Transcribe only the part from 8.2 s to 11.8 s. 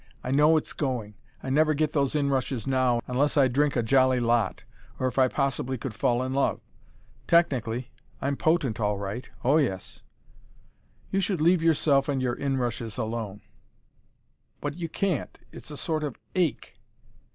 potent all right oh, yes!" "You should leave